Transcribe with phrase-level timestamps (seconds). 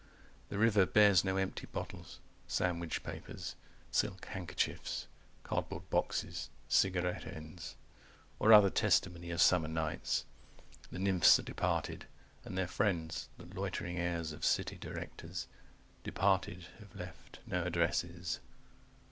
[0.49, 3.55] The river bears no empty bottles, sandwich papers,
[3.91, 5.05] Silk handkerchiefs,
[5.43, 7.75] cardboard boxes, cigarette ends
[8.39, 10.25] Or other testimony of summer nights.
[10.91, 12.07] The nymphs are departed.
[12.43, 15.45] And their friends, the loitering heirs of city directors;
[16.03, 18.39] 180 Departed, have left no addresses.